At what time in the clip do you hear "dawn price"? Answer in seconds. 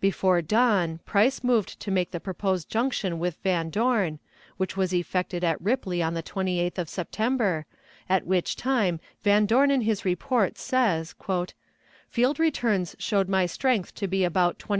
0.42-1.44